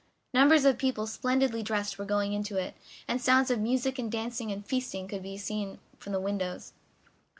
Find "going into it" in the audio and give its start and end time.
2.05-2.73